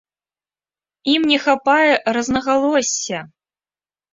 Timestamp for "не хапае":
1.31-1.91